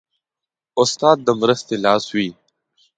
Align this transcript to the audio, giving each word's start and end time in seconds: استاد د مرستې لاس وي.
استاد 0.81 1.17
د 1.23 1.29
مرستې 1.41 1.75
لاس 1.85 2.05
وي. 2.15 2.29